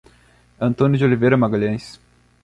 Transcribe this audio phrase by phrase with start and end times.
[0.59, 1.99] Antônio de Oliveira Magalhaes